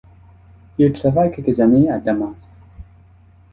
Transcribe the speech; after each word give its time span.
Il 0.79 0.93
travaille 0.93 1.29
quelques 1.29 1.59
années 1.59 1.91
à 1.91 1.99
Damas. 1.99 2.35